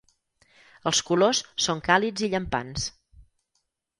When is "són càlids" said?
1.67-2.25